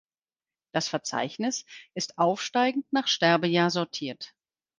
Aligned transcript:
Das 0.73 0.87
Verzeichnis 0.89 1.63
ist 1.93 2.17
aufsteigend 2.17 2.91
nach 2.91 3.05
Sterbejahr 3.05 3.69
sortiert. 3.69 4.33